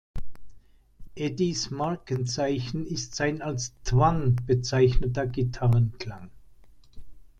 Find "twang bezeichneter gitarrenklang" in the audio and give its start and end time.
3.83-6.31